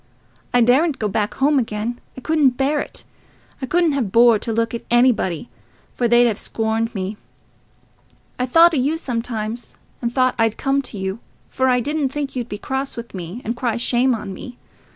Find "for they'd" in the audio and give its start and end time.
5.93-6.25